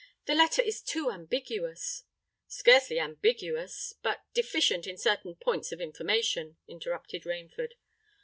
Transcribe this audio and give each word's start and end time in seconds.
"The 0.25 0.33
letter 0.33 0.63
is 0.63 0.81
too 0.81 1.11
ambiguous——" 1.11 2.05
"Scarcely 2.47 2.97
ambiguous—but 2.99 4.23
deficient 4.33 4.87
in 4.87 4.97
certain 4.97 5.35
points 5.35 5.71
of 5.71 5.79
information," 5.79 6.57
interrupted 6.67 7.21
Rainford. 7.23 7.73